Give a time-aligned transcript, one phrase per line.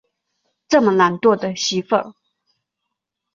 [0.67, 2.15] 这么懒惰的媳妇